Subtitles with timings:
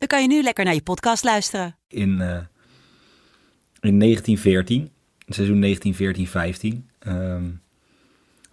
[0.00, 1.76] dan kan je nu lekker naar je podcast luisteren.
[1.88, 2.40] In, eh,
[3.80, 4.90] in 1914,
[5.26, 7.50] seizoen 1914-15, ehm,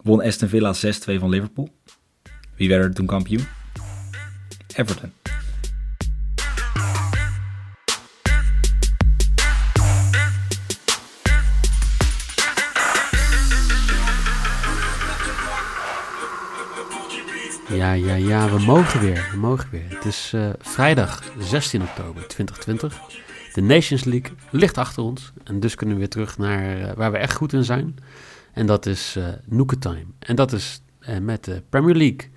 [0.02, 1.68] won Aston Villa 6-2 van Liverpool.
[2.56, 3.46] Wie werden er toen kampioen?
[4.76, 5.12] Everton.
[17.68, 19.28] Ja, ja, ja, we mogen weer.
[19.32, 19.84] We mogen weer.
[19.88, 23.00] Het is eh, vrijdag 16 oktober 2020.
[23.52, 25.32] De Nations League ligt achter ons.
[25.44, 27.96] En dus kunnen we weer terug naar eh, waar we echt goed in zijn.
[28.52, 30.04] En dat is uh, Noeke Time.
[30.18, 30.80] En dat is
[31.20, 32.30] met de Premier League.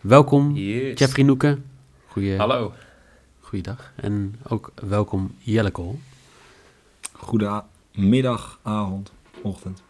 [0.00, 0.98] Welkom, Yes.
[0.98, 1.58] Jeffrey Noeke.
[2.06, 2.72] Goeie, Hallo.
[3.40, 3.92] Goeiedag.
[3.94, 5.98] En ook welkom, Jelle Kool.
[7.12, 9.82] Goedemiddag, avond, ochtend.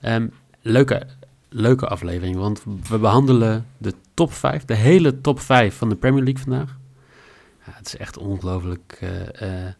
[0.00, 0.26] Ehm,
[0.60, 1.06] leuke,
[1.60, 6.24] leuke aflevering, want we behandelen de top 5, de hele top 5 van de Premier
[6.24, 6.76] League vandaag.
[7.66, 8.98] Ja, het is echt ongelooflijk.
[9.00, 9.72] eh, eh,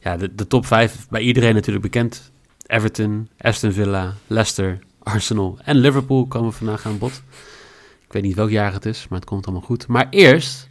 [0.00, 2.32] ja, de, de top 5 bij iedereen natuurlijk bekend.
[2.66, 7.22] Everton, Aston Villa, Leicester, Arsenal en Liverpool komen vandaag aan bod.
[8.06, 9.86] Ik weet niet welk jaar het is, maar het komt allemaal goed.
[9.86, 10.68] Maar eerst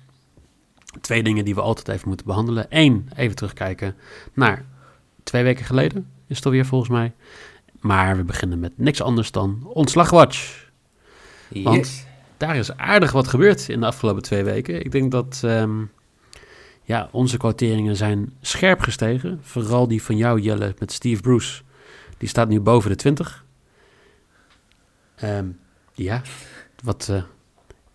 [1.01, 2.65] twee dingen die we altijd even moeten behandelen.
[2.69, 3.95] Eén, even terugkijken
[4.33, 4.65] naar
[5.23, 7.13] twee weken geleden, is het alweer volgens mij.
[7.83, 10.69] Maar we beginnen met niks anders dan Ontslagwatch.
[11.49, 12.05] Want- Yes.
[12.37, 14.79] Daar is aardig wat gebeurd in de afgelopen twee weken.
[14.85, 15.81] Ik denk dat ehm,
[16.83, 19.39] ja, onze quoteringen zijn scherp gestegen.
[19.41, 21.61] Vooral die van jou, Jelle, met Steve Bruce.
[22.17, 23.45] Die staat nu boven de 20.
[25.15, 25.47] Ehm,
[25.93, 26.21] ja,
[26.83, 27.23] wat, eh,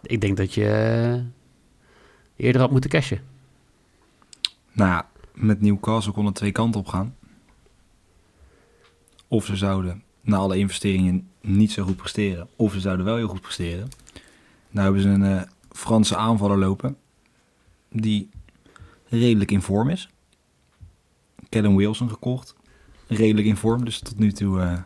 [0.03, 3.21] ik denk dat je eh, eerder had moeten cashen.
[4.73, 5.03] Nou
[5.35, 7.15] met Newcastle kon het twee kanten op gaan.
[9.29, 12.49] Of ze zouden na alle investeringen niet zo goed presteren.
[12.57, 13.89] Of ze zouden wel heel goed presteren.
[14.71, 16.97] Nou hebben ze een eh, Franse aanvaller lopen.
[17.91, 18.31] Die
[19.09, 20.09] redelijk in vorm is.
[21.49, 22.55] Callum Wilson gekocht.
[23.07, 23.85] Redelijk in vorm.
[23.85, 24.79] Dus tot nu toe eh,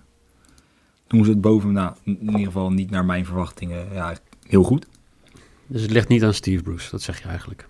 [1.07, 1.73] doen ze het boven.
[1.73, 3.93] Nou, in ieder geval niet naar mijn verwachtingen.
[3.93, 4.17] Ja,
[4.47, 4.87] heel goed.
[5.67, 7.69] Dus het ligt niet aan Steve Bruce, dat zeg je eigenlijk.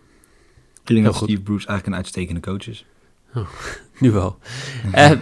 [0.85, 1.17] Ik denk dat.
[1.17, 2.87] Steve Bruce eigenlijk een uitstekende coach is.
[4.01, 4.39] Nu wel.
[4.93, 5.13] Eh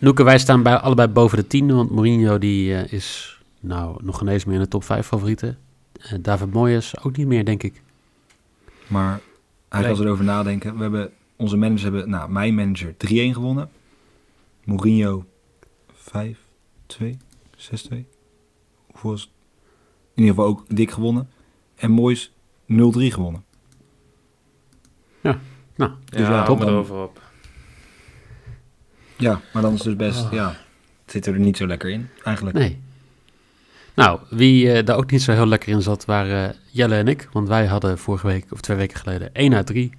[0.00, 4.20] Noeke, wij staan bij, allebei boven de 10, want Mourinho die, eh, is nou, nog
[4.20, 5.58] ineens meer in de top 5 favorieten.
[5.92, 7.82] Eh, David Moyes ook niet meer, denk ik.
[8.86, 9.20] Maar
[9.68, 13.70] eigenlijk als we erover nadenken, we hebben, onze managers hebben, nou, mijn manager 3-1 gewonnen.
[14.64, 15.24] Mourinho
[15.92, 17.18] 5-2,
[17.56, 18.06] 6-2.
[18.86, 19.30] Hoeveel is het?
[20.14, 21.28] In ieder geval ook dik gewonnen.
[21.76, 22.32] En Moyes
[22.66, 23.44] 0-3 gewonnen.
[25.76, 27.29] Nou, Dus ja, ja, erover op.
[29.20, 30.32] Ja, maar dan is het dus best, Oh.
[30.32, 30.48] ja,
[31.02, 32.56] het zit er niet zo lekker in, eigenlijk.
[32.56, 32.80] nee.
[33.94, 37.08] Nou, wie eh, daar ook niet zo heel lekker in zat, waren eh, Jelle en
[37.08, 37.28] ik.
[37.32, 39.92] Want wij hadden vorige week, of twee weken geleden, 1 uit 3.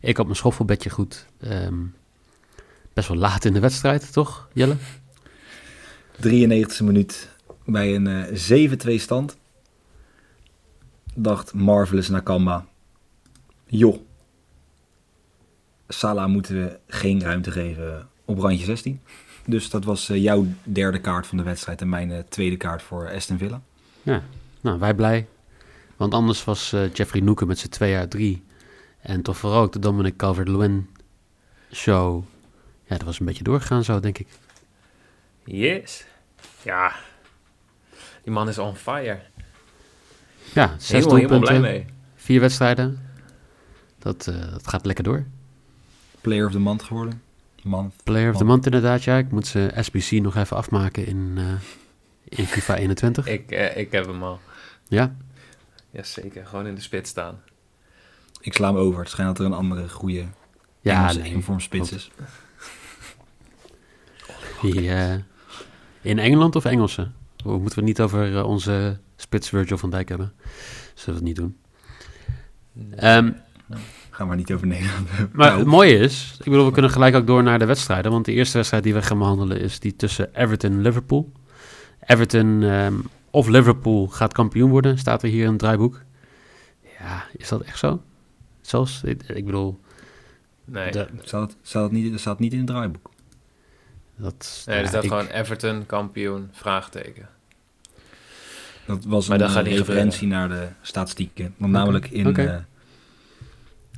[0.00, 1.26] Ik had mijn schoffelbedje goed.
[1.40, 1.74] Ehm,
[2.92, 4.76] best wel laat in de wedstrijd, toch, Jelle?
[6.20, 7.28] 93e minuut
[7.64, 9.36] bij een eh 7-2 stand.
[11.14, 12.66] Dacht Marvelous Nakamba.
[13.66, 13.96] Joh.
[15.88, 19.00] Salah moeten we geen ruimte geven op randje 16.
[19.46, 22.82] Dus dat was eh, jouw derde kaart van de wedstrijd en mijn eh, tweede kaart
[22.82, 23.60] voor Aston Villa.
[24.02, 24.22] Ja,
[24.60, 25.26] nou, wij blij.
[25.96, 28.44] Want anders was eh, Jeffrey Noeken met zijn 2 uit 3.
[29.00, 30.88] En toch vooral ook de Dominic Calvert-Lewin
[31.72, 32.24] show.
[32.84, 34.28] Ja, dat was een beetje doorgegaan zo, denk ik.
[35.44, 36.04] Yes.
[36.62, 36.92] Ja.
[38.22, 39.20] Die man is on fire.
[40.52, 41.86] Ja, zes Helemaal, helemaal doelpunten, blij mee.
[42.16, 43.00] vier wedstrijden.
[43.98, 45.24] Dat, eh, dat gaat lekker door.
[46.20, 47.22] Player of the month geworden.
[47.66, 47.92] Man.
[48.04, 49.16] Player of the month inderdaad, ja.
[49.16, 51.52] Ik moet ze SBC nog even afmaken in, eh,
[52.38, 53.26] in FIFA 21.
[53.26, 54.40] Ik, eh, ik heb hem al.
[54.88, 55.16] Ja,
[55.90, 57.40] Jazeker, gewoon in de spits staan.
[58.40, 59.00] Ik sla hem over.
[59.00, 60.24] Het schijnt dat er een andere goede
[60.80, 61.32] ja Engelse nee.
[61.32, 62.10] inform spits is.
[64.62, 65.14] Die, eh,
[66.00, 67.10] in Engeland of Engelse?
[67.36, 70.32] We moeten we het niet over onze spits Virgil van Dijk hebben.
[70.94, 71.56] Zullen we het niet doen.
[72.96, 73.32] Ehm,
[74.16, 75.08] Gaan we maar niet over Nederland.
[75.32, 78.10] Maar Nou, het mooie is, ik bedoel, we kunnen gelijk ook door naar de wedstrijden.
[78.12, 81.32] Want de eerste wedstrijd die we gaan behandelen is die tussen Everton en Liverpool.
[82.00, 82.94] Everton ehm,
[83.30, 86.00] of Liverpool gaat kampioen worden, staat er hier in het draaiboek.
[86.98, 88.02] Ja, is dat echt zo?
[88.60, 89.80] Zelfs, ik, ik bedoel,
[90.64, 93.10] Nee, De- Staat, staat, niet, dat staat niet in het draaiboek.
[94.16, 97.28] dat, nee er ja, staat ik- gewoon Everton, kampioen, vraagteken.
[98.86, 101.54] Dat was Maar een dat gaat niet referentie naar de statistieken.
[101.56, 102.42] Want namelijk in, Oké.
[102.44, 102.56] eh,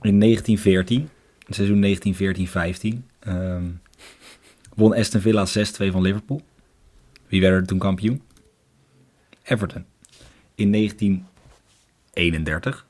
[0.03, 1.09] in 1914,
[1.47, 3.67] het seizoen 1914-15, ehm,
[4.75, 5.51] won Aston Villa 6-2
[5.91, 6.43] van Liverpool.
[7.27, 8.23] Wie werden er toen kampioen?
[9.43, 9.85] Everton.
[10.55, 12.87] In 1931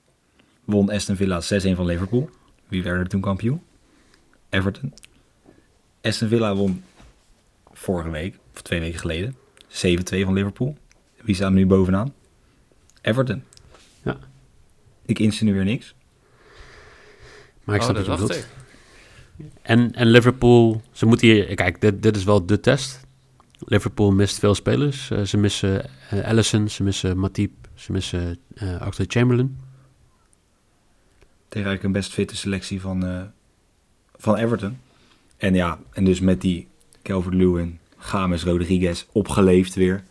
[0.65, 2.31] won Aston Villa 6-1 van Liverpool.
[2.69, 3.63] Wie werden er toen kampioen?
[4.49, 4.95] Everton.
[6.01, 6.85] Aston Villa won
[7.73, 9.37] vorige week, of twee weken geleden,
[9.69, 10.77] 7-2 van Liverpool.
[11.23, 12.15] Wie staat er nu bovenaan?
[13.01, 13.43] Everton.
[14.03, 14.19] Ja.
[15.07, 15.95] Ik insinueer niks.
[17.69, 18.47] Maar ik oh, snap dat wat je dacht
[19.37, 19.49] bedoelt.
[19.49, 19.57] ik.
[19.63, 21.55] En, en Liverpool, ze moeten hier...
[21.55, 23.01] Kijk, dit, dit is wel de test.
[23.59, 25.11] Liverpool mist veel spelers.
[25.11, 29.59] Eh, ze missen eh, Allison, ze missen Matip, ze missen eh Oxlade Chamberlain.
[31.49, 33.23] Tegen eigenlijk een best fitte selectie van, eh,
[34.17, 34.79] van Everton.
[35.37, 36.69] En ja, en dus met die
[37.03, 37.79] Calvert-Lewin,
[38.13, 40.03] James Rodriguez opgeleefd weer.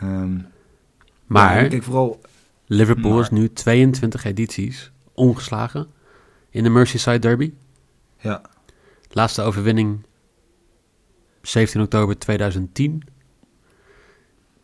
[0.00, 0.36] Ehm,
[1.26, 2.20] Maar ja, kijk vooral...
[2.66, 5.86] Liverpool maar- is nu 22 edities ongeslagen
[6.52, 7.52] in de Merseyside Derby.
[8.18, 8.42] Ja,
[9.10, 10.06] Laatste overwinning
[11.42, 13.02] 17 oktober 2010.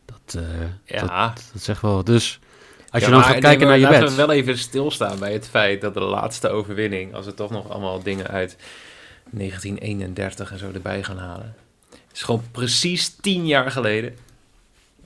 [0.04, 1.00] Dat, eh, Ja.
[1.00, 1.94] dat, dat zegt wel.
[1.94, 2.06] wat.
[2.06, 2.40] Dus
[2.90, 4.10] als je dan gaat kijken nee, naar maar je laten bed.
[4.10, 7.68] we wel even stilstaan bij het feit dat de laatste overwinning, als we toch nog
[7.70, 8.56] allemaal dingen uit
[9.30, 11.54] 1931 en zo erbij gaan halen,
[12.12, 14.16] is gewoon precies tien jaar geleden,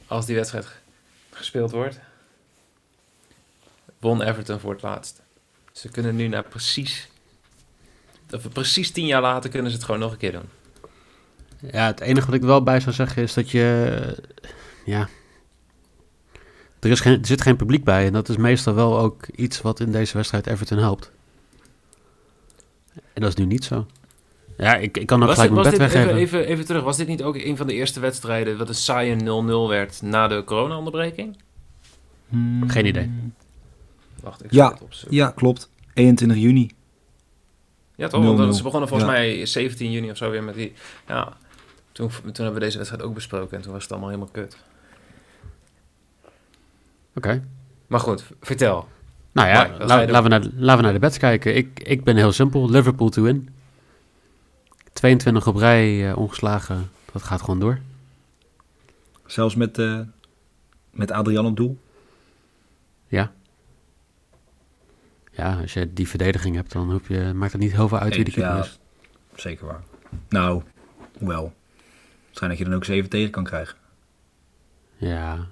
[0.07, 0.67] als die wedstrijd
[1.31, 2.01] gespeeld wordt,
[3.99, 5.22] won Everton voor het laatst.
[5.73, 7.09] Ze kunnen nu naar precies,
[8.31, 10.49] of precies tien jaar later kunnen ze het gewoon nog een keer doen.
[11.73, 13.97] Ja, het enige wat ik er wel bij zou zeggen is dat je...
[14.45, 14.51] eh,
[14.85, 15.09] Ja...
[16.81, 19.61] Er, is geen, er zit geen publiek bij en dat is meestal wel ook iets
[19.61, 21.11] wat in deze wedstrijd Everton helpt.
[23.13, 23.87] En dat is nu niet zo.
[24.57, 26.21] Ja, ik, ik kan ook Was gelijk dit- mijn was bed dit- weggeven.
[26.23, 28.75] even, even, even terug, was dit niet ook een van de eerste wedstrijden wat een
[28.75, 31.37] saaie 0-0 werd na de corona-onderbreking?
[32.67, 33.11] Geen idee.
[34.23, 35.17] Wacht, ik Ja, opzoeken.
[35.17, 35.71] Ja, klopt.
[35.95, 36.71] 21 juni.
[37.97, 38.25] Ja, toch?
[38.25, 38.57] Want 0-0.
[38.57, 39.17] ze begonnen volgens Ja.
[39.17, 40.73] mij 17 juni of zo weer met die...
[41.07, 41.37] Ja,
[41.93, 44.57] toen, toen hebben we deze wedstrijd ook besproken en toen was het allemaal helemaal kut.
[47.15, 47.45] Oké.
[47.87, 48.89] Maar goed, vertel.
[49.33, 51.57] Nou ja, la- laten, we naar, laten we naar de bets kijken.
[51.57, 52.71] Ik, ik ben heel simpel.
[52.71, 53.49] Liverpool to win.
[54.93, 56.91] 22 op rij eh, ongeslagen.
[57.13, 57.79] Dat gaat gewoon door.
[59.27, 60.01] Zelfs met, eh,
[60.91, 61.79] met Adrian op doel.
[63.09, 63.33] Ja.
[65.33, 68.15] Ja, als je die verdediging hebt, dan hoef je, maakt het niet heel veel uit
[68.15, 68.79] wie de keeper ja, is.
[69.35, 69.83] Zeker waar.
[70.29, 70.63] Nou,
[71.19, 71.53] hoewel.
[72.25, 73.77] Waarschijnlijk dat je dan ook 7 tegen kan krijgen.
[74.97, 75.47] Ja.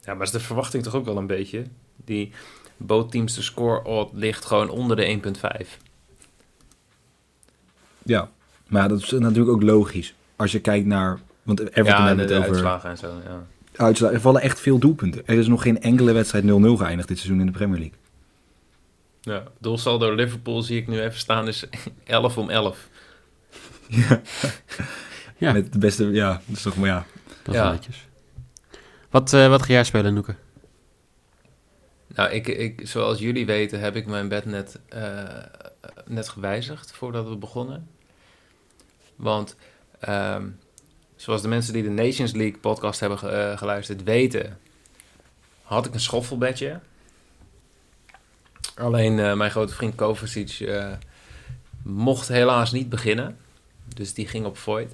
[0.00, 1.64] Ja, maar is de verwachting toch ook wel een beetje?
[2.04, 2.32] Die
[2.76, 5.20] both teams de score odd ligt gewoon onder de
[5.62, 5.66] 1.5.
[8.02, 8.30] Ja.
[8.66, 10.14] Maar dat is natuurlijk ook logisch.
[10.36, 11.18] Als je kijkt naar...
[11.42, 12.50] Want Everton ja, de, het de over...
[12.50, 13.46] uitslagen en zo, ja.
[13.76, 14.16] Uitslagen.
[14.16, 15.22] Er vallen echt veel doelpunten.
[15.26, 17.98] Er is nog geen enkele wedstrijd 0-0 geëindigd dit seizoen in de Premier League.
[19.20, 19.42] Ja.
[19.58, 21.64] Doelsaldo Liverpool zie ik nu even staan is
[22.04, 22.88] 11 om 11.
[25.36, 26.04] Ja, Met de beste...
[26.10, 27.06] Ja, dat is toch maar ja.
[27.42, 27.62] dat is Ja.
[27.62, 28.08] wel netjes.
[29.10, 30.34] Wat, eh, wat ga jij spelen, Noeke?
[32.06, 35.22] Nou, ik, ik, zoals jullie weten heb ik mijn bed net, eh,
[36.06, 37.88] net gewijzigd voordat we begonnen.
[39.16, 39.56] Want
[40.00, 40.48] ehm,
[41.16, 44.58] zoals de mensen die de Nations League podcast hebben ge- eh, geluisterd weten,
[45.62, 46.80] had ik een schoffelbedje.
[48.80, 50.92] Alleen eh, mijn grote vriend Kovacic eh,
[51.82, 53.38] mocht helaas niet beginnen.
[53.94, 54.92] Dus die ging op void.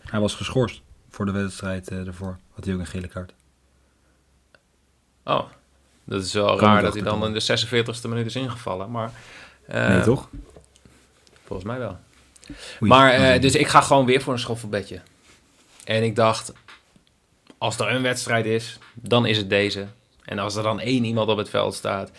[0.00, 0.80] Hij was geschorst
[1.10, 2.38] voor de wedstrijd eh, ervoor.
[2.54, 3.32] Had hij ook een gele kaart.
[5.24, 5.44] Oh,
[6.04, 8.90] dat is wel raar dat hij dan in de 46e minuut is ingevallen.
[8.90, 9.12] Maar
[9.66, 10.28] nee, toch?
[11.44, 11.98] volgens mij wel.
[12.82, 12.90] Oei.
[12.90, 13.38] Maar, Oei.
[13.38, 15.00] dus ik ga gewoon weer voor een schoffelbedje.
[15.84, 16.52] En ik dacht,
[17.58, 19.86] als er een wedstrijd is, dan is het deze.
[20.24, 22.10] En als er dan één iemand op het veld staat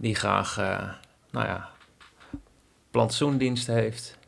[0.00, 0.88] die graag, eh,
[1.30, 1.68] nou ja,
[2.90, 4.18] plantsoendienst heeft,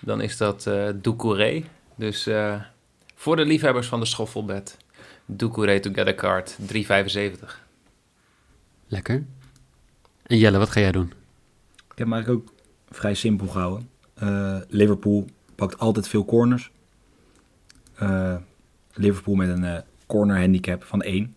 [0.00, 1.64] dan is dat eh Doucouré.
[1.94, 2.62] Dus eh,
[3.14, 4.76] voor de liefhebbers van de schoffelbed,
[5.26, 7.62] Doucouré to get a card, 3,75.
[8.86, 9.24] Lekker.
[10.22, 11.12] En Jelle, wat ga jij doen?
[11.90, 12.54] Ik heb eigenlijk ook
[12.90, 13.90] vrij simpel gehouden.
[14.14, 16.70] Eh, Liverpool pakt altijd veel corners.
[17.94, 18.36] Eh,
[18.92, 21.34] Liverpool met een corner handicap van 1.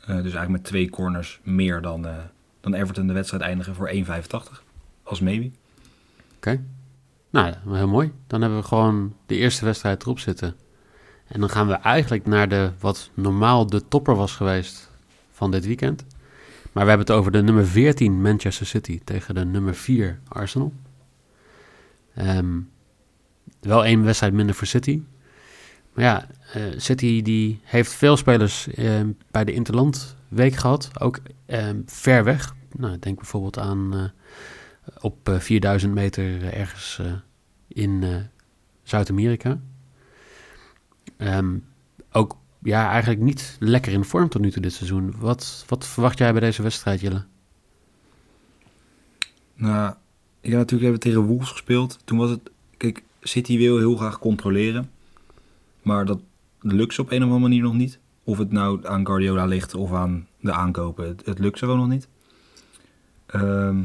[0.00, 2.16] Eh, dus eigenlijk met twee corners meer dan, eh,
[2.62, 4.62] dan Everton de wedstrijd eindigen voor 1,85.
[5.02, 5.50] Als maybe.
[7.30, 8.12] Nou, ja, heel mooi.
[8.26, 10.56] Dan hebben we gewoon de eerste wedstrijd erop zitten.
[11.26, 14.90] En dan gaan we eigenlijk naar de wat normaal de topper was geweest
[15.30, 16.04] van dit weekend.
[16.72, 20.72] Maar we hebben het over de nummer 14 Manchester City tegen de nummer 4 Arsenal.
[22.14, 22.60] Ehm,
[23.60, 25.02] wel één wedstrijd minder voor City.
[25.94, 30.90] Maar ja, eh, City die heeft veel spelers ehm, bij de Interland week gehad.
[31.00, 32.54] Ook ehm, ver weg.
[32.76, 34.04] Nou, denk bijvoorbeeld aan eh,
[35.00, 37.12] op eh, 4000 meter ergens eh,
[37.68, 38.16] in eh,
[38.82, 39.60] Zuid-Amerika.
[41.16, 41.56] Ehm,
[42.12, 45.14] ook ja, eigenlijk niet lekker in vorm tot nu toe dit seizoen.
[45.18, 47.24] Wat, wat verwacht jij bij deze wedstrijd, Jelle?
[49.54, 49.94] Nou,
[50.40, 51.98] ik heb natuurlijk tegen Wolves gespeeld.
[52.04, 52.50] Toen was het...
[52.76, 54.90] Kijk, City wil heel graag controleren.
[55.82, 56.20] Maar dat
[56.60, 57.98] lukt ze op een of andere manier nog niet.
[58.24, 61.16] Of het nou aan Guardiola ligt of aan de aankopen.
[61.24, 62.08] Het, lukt ze gewoon nog niet.
[63.26, 63.78] Ehm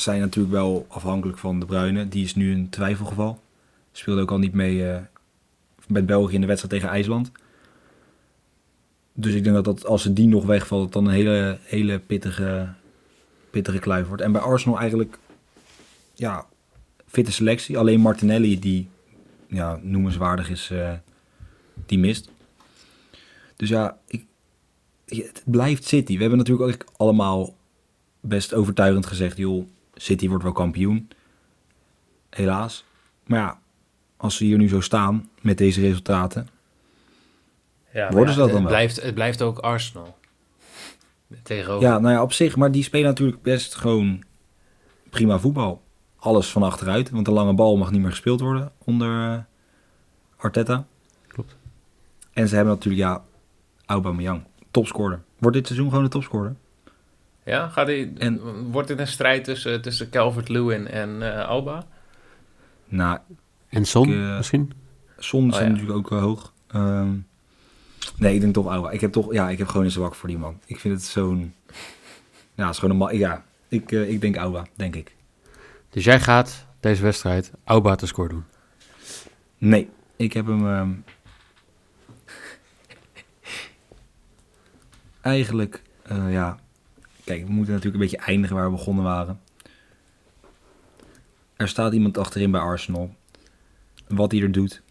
[0.00, 2.08] zijn natuurlijk wel afhankelijk van De Bruyne.
[2.08, 3.40] Die is nu een twijfelgeval.
[3.92, 5.00] Speelde ook al niet mee eh,
[5.86, 7.32] met België in de wedstrijd tegen IJsland.
[9.12, 11.98] Dus ik denk dat, dat als ze die nog wegvalt, het dan een hele, hele
[11.98, 12.68] pittige,
[13.50, 14.22] pittige kluif wordt.
[14.22, 15.18] En bij Arsenal eigenlijk,
[16.14, 16.46] ja,
[17.06, 17.78] fitte selectie.
[17.78, 18.88] Alleen Martinelli, die
[19.46, 20.92] ja, noemenswaardig is, eh,
[21.86, 22.30] die mist.
[23.58, 24.26] Dus ja, ik,
[25.06, 26.14] het blijft City.
[26.14, 27.54] We hebben natuurlijk ook allemaal
[28.20, 31.08] best overtuigend gezegd, joh, City wordt wel kampioen.
[32.30, 32.84] Helaas.
[33.26, 33.58] Maar ja,
[34.16, 36.48] als ze hier nu zo staan met deze resultaten.
[37.92, 38.72] Ja, Worden ze dat het dan wel?
[38.72, 40.16] Blijft, het blijft ook Arsenal.
[41.42, 41.88] Tegenover.
[41.88, 42.56] Ja, nou ja, op zich.
[42.56, 44.22] Maar die spelen natuurlijk best gewoon
[45.10, 45.82] prima voetbal.
[46.16, 47.10] Alles van achteruit.
[47.10, 49.38] Want de lange bal mag niet meer gespeeld worden onder eh,
[50.36, 50.86] Arteta.
[51.26, 51.56] Klopt.
[52.32, 53.24] En ze hebben natuurlijk, ja,
[53.88, 54.42] Aubameyang.
[54.70, 55.20] Topscorer.
[55.38, 56.54] Wordt dit seizoen gewoon de topscorer?
[57.44, 58.40] Ja, gaat die, En-
[58.70, 61.86] wordt dit een strijd tussen, tussen Calvert-Lewin en eh, Alba?
[62.88, 63.18] Nou,
[63.68, 64.72] En Son Ik, eh, misschien?
[65.18, 65.66] Son is Oh, ja.
[65.68, 66.52] natuurlijk ook wel hoog.
[66.66, 67.10] Ehm,
[68.16, 68.90] nee, ik denk toch Auba.
[68.90, 70.60] Ik heb toch, ja, ik heb gewoon een zwak voor die man.
[70.66, 71.54] Ik vind het zo'n,
[72.54, 73.16] ja, het is gewoon een man.
[73.18, 75.16] Ja, ik, eh, ik denk Auba, denk ik.
[75.90, 78.44] Dus jij gaat deze wedstrijd Auba te score doen.
[79.58, 81.04] Nee, ik heb hem
[85.28, 86.58] eigenlijk, eh, ja,
[87.24, 89.40] kijk, we moeten natuurlijk een beetje eindigen waar we begonnen waren.
[91.56, 93.14] Er staat iemand achterin bij Arsenal.
[94.08, 94.82] Wat hij er doet.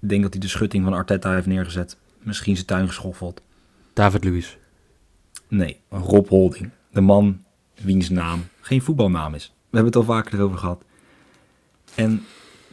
[0.00, 1.96] Ik denk dat hij de schutting van Arteta heeft neergezet.
[2.18, 3.42] Misschien zijn tuin geschoffeld.
[3.92, 4.56] David Luiz.
[5.48, 6.70] Nee, Rob Holding.
[6.90, 7.42] De man
[7.82, 9.46] wiens naam geen voetbalnaam is.
[9.46, 10.84] We hebben het al vaker erover gehad.
[11.94, 12.24] En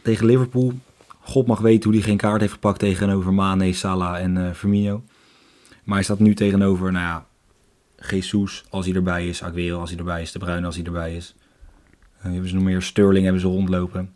[0.02, 0.72] tegen Liverpool,
[1.20, 5.02] God mag weten hoe hij geen kaart heeft gepakt tegenover Mane, Salah en eh Firmino.
[5.90, 7.26] Maar hij staat nu tegenover, nou ja,
[8.10, 11.16] Jesus als hij erbij is, Aguero als hij erbij is, De Bruyne als hij erbij
[11.16, 11.34] is.
[12.18, 14.14] Eh, hebben ze nog meer, Sterling hebben ze rondlopen.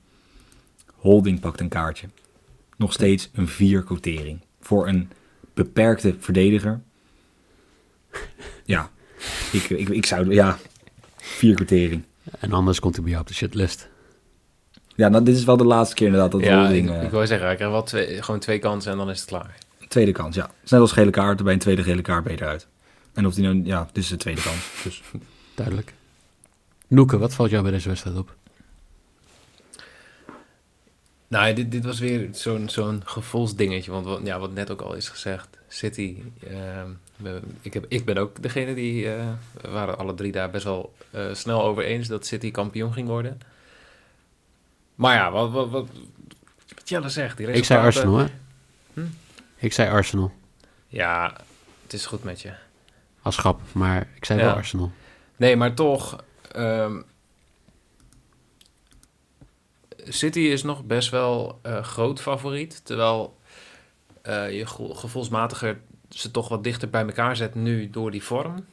[0.94, 2.06] Holding pakt een kaartje.
[2.76, 4.40] Nog steeds een 4 quotering.
[4.60, 5.10] Voor een
[5.54, 6.80] beperkte verdediger.
[8.64, 8.90] Ja,
[9.52, 10.58] ik, ik, ik zou, ja,
[11.16, 12.02] vier quotering.
[12.38, 13.88] En anders komt hij bij jou op de shitlist.
[14.94, 16.88] Ja, nou, dit is wel de laatste keer inderdaad dat ja, Holding...
[16.88, 19.20] ik, eh, ik wil zeggen, hij krijgt wel twee, gewoon twee kansen en dan is
[19.20, 19.54] het klaar.
[19.94, 20.42] Tweede kans, ja.
[20.42, 22.66] Het is net als gele kaart, bij een tweede gele kaart ben je eruit.
[23.12, 24.82] En of die nou, ja, dit is de tweede kans.
[24.82, 25.02] Dus
[25.54, 25.92] Duidelijk.
[26.86, 28.34] Noeke, wat valt jou bij deze wedstrijd op?
[31.28, 33.90] Nou, dit, dit was weer zo'n zo'n gevoelsdingetje.
[33.90, 36.16] Want wat, ja, wat net ook al is gezegd, City.
[36.46, 36.90] ehm,
[37.60, 39.12] ik, heb, ik ben ook degene die.
[39.14, 39.28] eh,
[39.60, 43.08] we waren alle drie daar best wel eh, snel over eens dat City kampioen ging
[43.08, 43.40] worden.
[44.94, 45.88] Maar ja, wat, wat, wat,
[46.74, 47.36] wat Jelle zegt.
[47.36, 48.26] Die Ik zei Arsenal, hè?
[48.94, 49.00] Hm?
[49.64, 50.32] Ik zei Arsenal.
[50.88, 51.36] Ja,
[51.82, 52.52] het is goed met je.
[53.22, 54.44] Als grap, maar ik zei Ja.
[54.44, 54.92] wel Arsenal.
[55.36, 56.24] Nee, maar toch.
[56.52, 57.00] ehm,
[60.08, 62.84] City is nog best wel eh, groot favoriet.
[62.84, 63.38] Terwijl
[64.22, 68.66] eh, je gevo- gevoelsmatiger ze toch wat dichter bij elkaar zet nu door die vorm.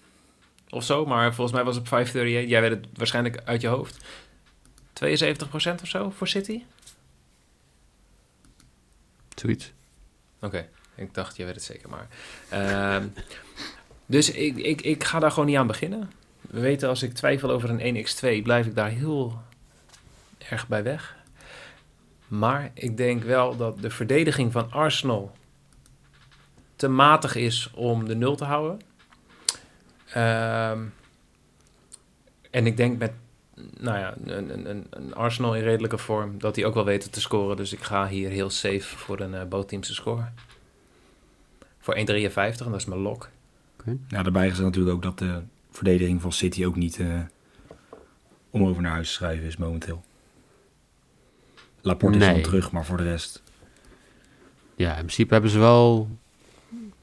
[0.69, 1.05] Of zo.
[1.05, 2.49] Maar volgens mij was het op 538.
[2.49, 4.05] Jij weet het waarschijnlijk uit je hoofd.
[4.93, 6.63] 72% of zo voor City?
[9.35, 9.71] Zoiets.
[10.41, 10.69] Oké,
[11.01, 12.07] ik dacht, je weet het zeker maar.
[12.49, 13.07] Ehm,
[14.05, 16.11] dus ik, ik, ik ga daar gewoon niet aan beginnen.
[16.41, 19.41] We weten, als ik twijfel over een 1x2, blijf ik daar heel
[20.37, 21.15] erg bij weg.
[22.27, 25.31] Maar ik denk wel dat de verdediging van Arsenal
[26.75, 28.81] te matig is om de nul te houden.
[30.13, 30.79] Ehm,
[32.51, 33.11] en ik denk met
[33.79, 37.21] nou ja, een, een, een Arsenal in redelijke vorm, dat die ook wel weten te
[37.21, 37.55] scoren.
[37.55, 40.25] Dus ik ga hier heel safe voor een uh, bootteamse score.
[41.81, 43.29] Voor 1,53 en dat is mijn lock.
[44.07, 47.19] ja, daarbij is natuurlijk ook dat de verdediging van City ook niet eh,
[48.49, 50.03] om over naar huis te schrijven is momenteel.
[51.81, 53.43] Laporte is dan terug, maar voor de rest...
[54.75, 56.09] Ja, in principe hebben ze wel...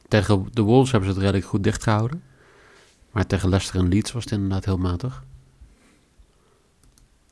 [0.09, 2.23] Tegen de Wolves hebben ze het redelijk goed dichtgehouden.
[3.11, 5.25] Maar tegen Leicester en Leeds was het inderdaad heel matig.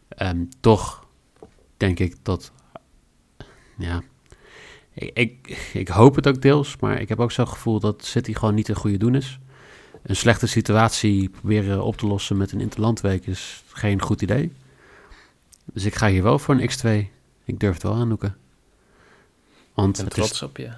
[0.08, 1.06] En toch
[1.76, 2.52] denk ik dat...
[3.76, 4.02] Ja,
[4.96, 8.34] ik, ik, ik hoop het ook deels, maar ik heb ook zo'n gevoel dat City
[8.34, 9.38] gewoon niet een goede doen is.
[10.02, 14.52] Een slechte situatie proberen op te lossen met een interlandweek is geen goed idee.
[15.72, 17.08] Dus ik ga hier wel voor een x2.
[17.44, 18.36] Ik durf het wel aandoeken.
[19.74, 20.70] Want Ik ben het trots is op je.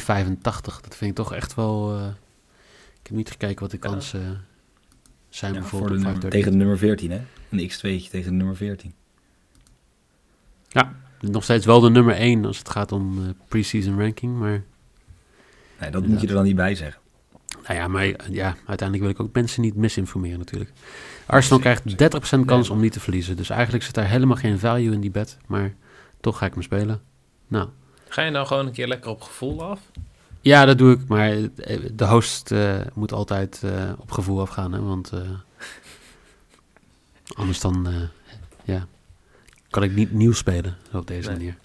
[0.00, 0.40] 2,85.
[0.80, 1.96] Dat vind ik toch echt wel...
[1.98, 2.06] eh,
[3.00, 3.88] ik heb niet gekeken wat de Ja.
[3.88, 4.44] kansen
[5.28, 6.30] zijn Ja, voor bijvoorbeeld de op nummer, 530.
[6.30, 7.20] tegen de nummer 14, hè?
[7.50, 8.94] Een x2'tje tegen de nummer 14.
[11.20, 14.38] Nog steeds wel de nummer 1 als het gaat om eh pre-season ranking.
[14.38, 14.62] Maar
[15.80, 17.00] Nee, dat moet je er dan niet bij zeggen.
[17.66, 20.72] nou ja, maar ja, uiteindelijk wil ik ook mensen niet misinformeren natuurlijk.
[21.26, 21.94] Arsenal krijgt 30%
[22.44, 23.36] kans Nee, om niet te verliezen.
[23.36, 25.36] Dus eigenlijk zit daar helemaal geen value in die bet.
[25.46, 25.74] Maar
[26.20, 27.00] toch ga ik hem spelen.
[27.48, 27.68] Nou,
[28.08, 29.80] Ga je nou gewoon een keer lekker op gevoel af?
[30.40, 31.08] ja, dat doe ik.
[31.08, 34.72] Maar eh, de host eh, moet altijd eh, op gevoel afgaan.
[34.72, 34.80] Hè?
[34.82, 35.20] Want eh,
[37.40, 37.94] anders dan eh,
[38.64, 38.86] ja,
[39.70, 41.36] kan ik niet nieuw spelen op deze Nee.
[41.36, 41.56] manier.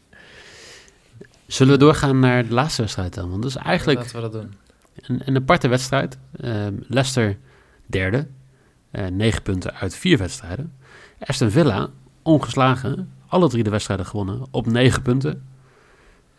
[1.47, 3.29] Zullen we doorgaan naar de laatste wedstrijd dan?
[3.29, 4.53] Want dat is eigenlijk Laten we dat doen.
[5.01, 6.17] een, een aparte wedstrijd.
[6.39, 7.37] Ehm, Leicester
[7.85, 8.27] derde.
[8.91, 10.73] eh negen punten uit vier wedstrijden.
[11.19, 11.89] Aston Villa
[12.21, 13.11] ongeslagen.
[13.27, 15.43] Alle drie de wedstrijden gewonnen op negen punten.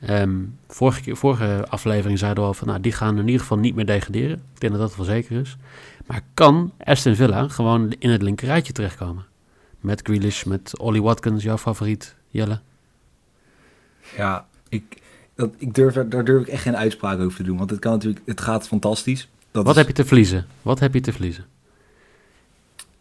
[0.00, 0.34] Ehm,
[0.68, 2.68] vorige, keer, vorige aflevering zeiden we al van...
[2.68, 4.36] Nou, die gaan in ieder geval niet meer degraderen.
[4.54, 5.56] Ik denk dat dat wel zeker is.
[6.06, 9.24] Maar kan Aston Villa gewoon in het linkerrijtje terechtkomen?
[9.86, 12.60] Met Grealish, met Ollie Watkins, jouw favoriet, Jelle.
[14.16, 15.02] Ja, ik,
[15.34, 17.56] dat, ik durf, daar durf ik echt geen uitspraak over te doen.
[17.58, 19.28] Want het kan natuurlijk, het gaat fantastisch.
[19.50, 20.46] Dat Wat is- heb je te verliezen?
[20.62, 21.46] Wat heb je te verliezen?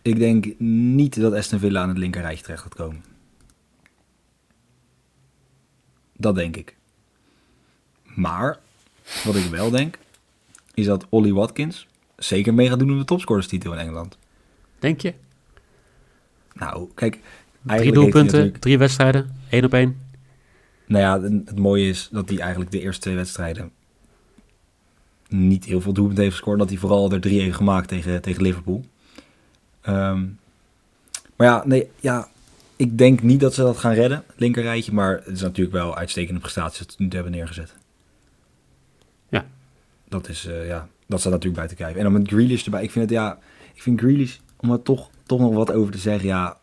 [0.01, 3.03] Ik denk niet dat Aston Villa aan het linkerrijtje terecht gaat komen.
[6.17, 6.75] Dat denk ik.
[8.03, 8.59] Maar,
[9.23, 9.97] wat ik wel denk,
[10.73, 11.87] is dat Ollie Watkins
[12.17, 14.17] zeker mee gaat doen om de topscorerstitel in Engeland.
[14.79, 15.13] Denk je?
[16.55, 17.19] Nou, kijk,
[17.65, 19.97] Drie doelpunten, drie wedstrijden, één op één.
[20.85, 23.71] Nou ja, het, mooie is dat hij eigenlijk de eerste twee wedstrijden
[25.27, 26.59] niet heel veel doelpunten heeft gescoord.
[26.59, 28.85] Dat hij vooral er drie heeft gemaakt tegen, tegen Liverpool.
[29.81, 30.25] Ehm,
[31.35, 32.27] maar ja, nee, ja,
[32.75, 34.93] ik denk niet dat ze dat gaan redden, linkerrijtje.
[34.93, 37.75] Maar het is natuurlijk wel uitstekende prestaties dat ze nu hebben neergezet.
[39.29, 39.45] Ja.
[40.07, 41.95] Dat is, eh, ja, dat staat natuurlijk buiten kijf.
[41.95, 42.83] En dan met Grealish erbij.
[42.83, 43.39] Ik vind het, ja,
[43.73, 46.57] ik vind Grealish, om er toch, toch nog wat over te zeggen, ja,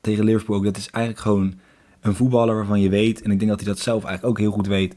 [0.00, 0.64] tegen Liverpool ook.
[0.64, 1.54] Dat is eigenlijk gewoon
[2.00, 4.52] een voetballer waarvan je weet, en ik denk dat hij dat zelf eigenlijk ook heel
[4.56, 4.94] goed weet,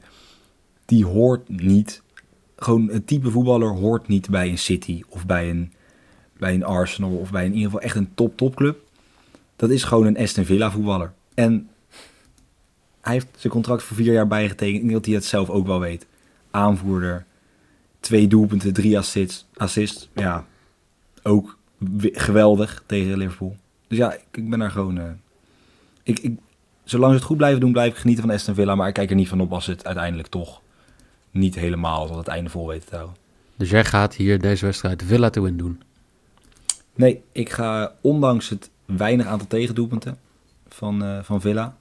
[0.86, 2.02] die hoort niet,
[2.56, 5.74] gewoon het type voetballer hoort niet bij een City of bij een,
[6.38, 8.80] bij een Arsenal of bij in ieder geval echt een top-topclub.
[9.56, 11.14] Dat is gewoon een Aston Villa voetballer.
[11.34, 11.70] En
[13.02, 14.76] hij heeft zijn contract voor vier jaar bijgetekend.
[14.76, 16.06] Ik denk dat hij het zelf ook wel weet.
[16.52, 17.26] Aanvoerder,
[18.00, 19.46] twee doelpunten, drie assists.
[19.56, 20.46] assists ja,
[21.24, 21.58] ook
[22.02, 23.58] geweldig tegen Liverpool.
[23.88, 24.98] Dus ja, ik, ik ben daar gewoon...
[24.98, 25.06] eh,
[26.04, 26.40] ik, ik,
[26.84, 28.76] zolang ze het goed blijven doen, blijf ik genieten van Aston Villa.
[28.76, 30.62] Maar ik kijk er niet van op als het uiteindelijk toch
[31.32, 33.16] niet helemaal tot het einde vol weten te houden.
[33.56, 35.82] Dus jij gaat hier deze wedstrijd Villa te win doen.
[36.96, 40.18] Nee, ik ga ondanks het weinig aantal tegendoelpunten
[40.68, 41.78] van, eh, van Villa.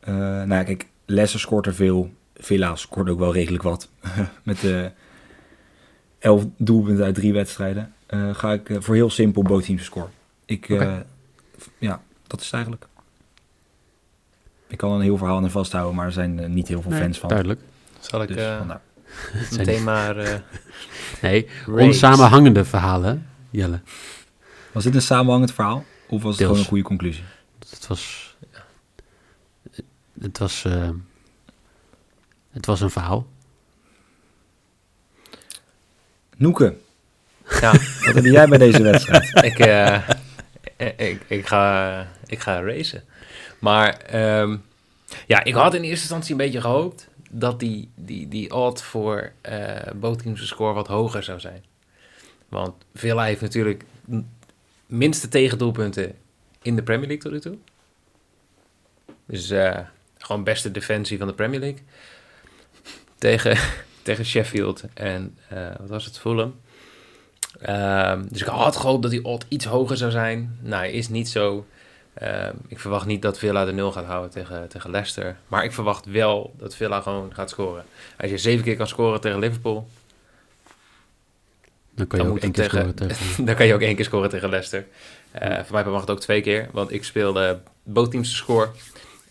[0.00, 2.12] Eh, nou ja, kijk, Leicester scoort er veel.
[2.36, 3.88] Villa scoort ook wel redelijk wat.
[4.42, 4.90] Met de
[6.18, 7.92] elf doelpunten uit drie wedstrijden.
[8.12, 10.08] Eh, ga ik eh, voor heel simpel bootteams score.
[10.44, 10.96] Ik, eh,
[11.78, 12.86] ja, dat is het eigenlijk.
[14.66, 17.18] Ik kan een heel verhaal aan vasthouden, maar er zijn niet heel veel Nee, fans
[17.18, 17.28] van.
[17.28, 17.60] Duidelijk.
[18.00, 18.70] Zal ik Dus eh,
[19.58, 20.16] meteen maar...
[20.16, 20.38] eh
[21.22, 23.80] Nee, onsamenhangende verhalen, Jelle.
[24.72, 25.84] Was dit een samenhangend verhaal?
[26.08, 26.38] Of was het Deels.
[26.50, 27.24] gewoon een goede conclusie?
[27.70, 28.36] Het was...
[30.20, 30.64] Het was...
[30.64, 30.90] eh,
[32.50, 33.26] het was een verhaal.
[36.36, 36.76] Noeke,
[37.60, 37.72] Ja,
[38.04, 39.44] wat heb jij bij deze wedstrijd?
[39.44, 40.08] ik, eh,
[40.96, 43.02] ik, ik, ga, ik ga racen.
[43.58, 44.56] Maar ehm,
[45.26, 49.32] ja, ik had in eerste instantie een beetje gehoopt dat die, die, die odd voor
[49.94, 51.64] bootteams score wat hoger zou zijn.
[52.48, 53.84] Want Villa heeft natuurlijk
[54.86, 56.14] minste tegendoelpunten
[56.62, 57.58] in de Premier League tot nu toe.
[59.26, 59.78] Dus eh,
[60.18, 61.82] gewoon beste defensie van de Premier League.
[63.18, 63.58] Tegen,
[64.02, 65.38] tegen Sheffield en
[65.78, 66.60] wat was het, Fulham.
[67.60, 70.58] Ehm, dus ik had gehoopt dat die odd iets hoger zou zijn.
[70.62, 71.66] Nou, is niet zo.
[72.14, 75.36] Ehm, ik verwacht niet dat Villa de nul gaat houden tegen, tegen Leicester.
[75.46, 77.84] Maar ik verwacht wel dat Villa gewoon gaat scoren.
[78.18, 79.88] Als je zeven keer kan scoren tegen Liverpool,
[81.94, 83.44] Dan kan je Dan ook één keer tegen- scoren tegen...
[83.46, 84.86] dan kan je ook één keer scoren tegen Leicester.
[85.30, 88.70] Eh voor mij mag het ook twee keer, want ik speelde bootteams te score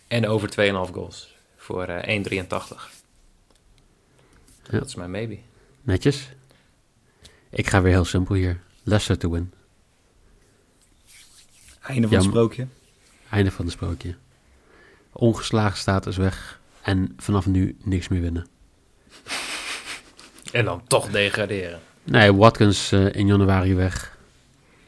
[0.08, 0.48] en over
[0.88, 2.90] 2,5 goals voor eh 1,83.
[4.70, 4.78] Ja.
[4.78, 5.38] Dat is mijn maybe.
[5.82, 6.28] Netjes.
[7.52, 8.60] Ik ga weer heel simpel hier.
[8.82, 9.52] Leicester to win.
[11.80, 12.66] Einde van het sprookje.
[13.30, 14.14] Einde van het sprookje.
[15.12, 16.60] Ongeslagen status weg.
[16.82, 18.46] En vanaf nu niks meer winnen.
[20.52, 21.80] En dan toch degraderen.
[22.04, 24.18] Nee, Watkins eh, in januari weg.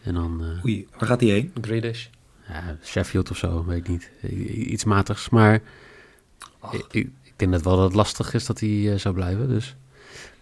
[0.03, 1.53] En dan eh, Oei, waar gaat hij heen?
[1.61, 2.07] Grealish.
[2.48, 4.11] ja, Sheffield of zo, weet ik niet.
[4.55, 5.29] Iets matigs.
[5.29, 5.61] Maar
[6.72, 9.48] ik, ik ik denk dat wel dat het lastig is dat hij eh, zou blijven.
[9.48, 9.74] Dus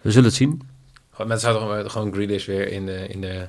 [0.01, 0.61] we zullen het zien.
[1.17, 3.47] Mensen zouden gewoon, Grealish weer in de, in de,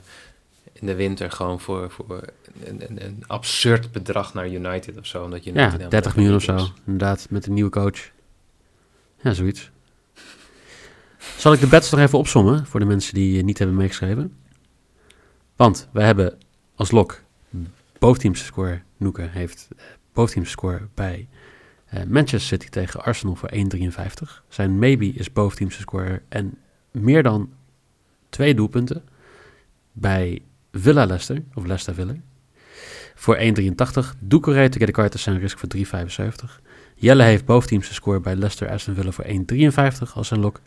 [0.72, 2.22] in de winter gewoon voor, voor
[2.64, 5.24] een, een, een absurd bedrag naar United of zo.
[5.24, 6.68] Omdat United Ja, helemaal 30 miljoen of zo.
[6.84, 8.10] Inderdaad, met een nieuwe coach.
[9.22, 9.70] Ja, zoiets.
[11.36, 14.36] Zal ik de bets nog even opsommen voor de mensen die eh, niet hebben meegeschreven?
[15.56, 16.38] Want we hebben
[16.74, 17.22] als lok
[17.98, 18.82] boventeams score.
[18.96, 21.28] Noeke heeft eh, boventeams score bij
[21.84, 24.44] eh, Manchester City tegen Arsenal voor 1,53.
[24.48, 26.58] Zijn maybe is boventeams score en
[26.94, 27.52] meer dan
[28.28, 29.02] twee doelpunten
[29.92, 32.14] bij Villa Leicester, of Leicester Villa,
[33.14, 34.18] voor 1,83.
[34.18, 36.60] Doucouré to get a card is zijn risk voor 3,75.
[36.94, 40.60] Jelle heeft boventeams score bij Leicester Aston Villa voor 1,53 als zijn lok.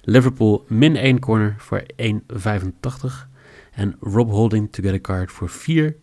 [0.00, 2.08] Liverpool min 1 corner voor 1,85.
[3.72, 5.96] En Rob Holding to get a card voor 4.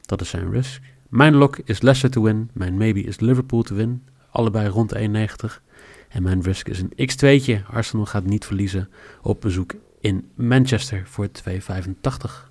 [0.00, 0.82] Dat is zijn risk.
[1.08, 2.50] Mijn lok is Leicester to win.
[2.52, 4.02] Mijn maybe is Liverpool to win.
[4.30, 5.65] Allebei rond de 1,90.
[6.08, 7.66] En mijn risk is een x2'tje.
[7.70, 8.88] Arsenal gaat niet verliezen
[9.22, 12.50] op bezoek in Manchester voor 2,85.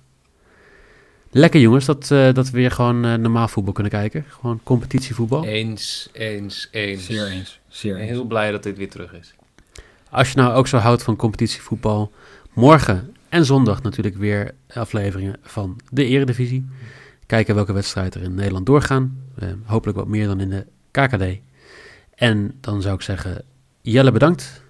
[1.30, 4.24] Lekker jongens, dat, eh, dat we weer gewoon eh, normaal voetbal kunnen kijken.
[4.28, 5.44] Gewoon competitievoetbal.
[5.44, 7.04] Eens, eens, eens.
[7.06, 7.60] Zeer eens.
[7.68, 8.08] Zeer eens.
[8.08, 9.34] Heel blij dat dit weer terug is.
[10.10, 12.12] Als je nou ook zo houdt van competitievoetbal,
[12.52, 16.66] morgen en zondag natuurlijk weer afleveringen van de Eredivisie.
[17.26, 19.22] Kijken welke wedstrijden er in Nederland doorgaan.
[19.38, 21.38] Eh, hopelijk wat meer dan in de KKD.
[22.16, 23.44] En dan zou ik zeggen,
[23.80, 24.62] Jelle bedankt.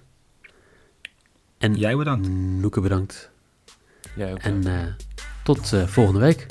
[1.57, 2.27] En Jij bedankt.
[2.29, 3.29] Noeke bedankt.
[4.15, 4.37] Jij ook.
[4.37, 4.93] En eh,
[5.43, 6.45] tot eh, volgende week.